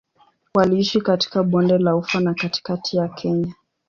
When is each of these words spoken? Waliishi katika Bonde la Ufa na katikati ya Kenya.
Waliishi 0.53 1.01
katika 1.01 1.43
Bonde 1.43 1.77
la 1.77 1.95
Ufa 1.95 2.19
na 2.19 2.33
katikati 2.33 2.97
ya 2.97 3.07
Kenya. 3.07 3.53